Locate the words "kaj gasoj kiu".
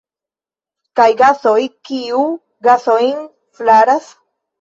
0.99-2.21